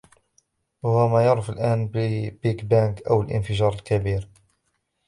وهو 0.83 1.07
ما 1.07 1.25
يعرف 1.25 1.49
الآن 1.49 1.87
بـ 1.87 1.91
بيغ 2.43 2.55
بانغ 2.63 2.95
أو 3.09 3.21
الانفجار 3.21 3.73
الكبير 3.73 4.27